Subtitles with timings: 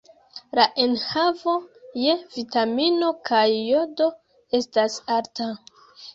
[0.59, 1.53] La enhavo
[2.05, 4.09] je vitamino kaj jodo
[4.63, 5.53] estas alta.